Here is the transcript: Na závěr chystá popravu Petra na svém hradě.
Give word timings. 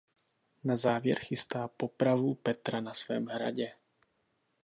Na 0.63 0.75
závěr 0.75 1.19
chystá 1.19 1.67
popravu 1.67 2.35
Petra 2.35 2.81
na 2.81 2.93
svém 2.93 3.25
hradě. 3.25 3.71